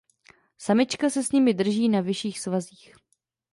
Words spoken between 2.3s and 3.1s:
svazích.